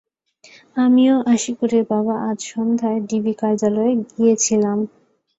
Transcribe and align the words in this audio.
আমি 0.75 1.03
ও 1.09 1.27
আশিকুরের 1.33 1.83
বাবা 1.91 2.15
আজ 2.29 2.39
সন্ধ্যায় 2.51 2.99
ডিবি 3.09 3.33
কার্যালয়ে 3.41 3.93
গিয়েছিলাম। 4.09 4.77